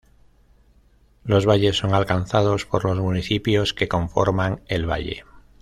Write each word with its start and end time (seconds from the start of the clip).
Los 1.25 1.45
valles 1.45 1.77
son 1.77 1.93
alcanzados 1.93 2.65
por 2.65 2.85
los 2.85 2.97
municipios 2.97 3.75
que 3.75 3.87
conforman 3.87 4.63
el 4.65 4.87
valle. 4.89 5.25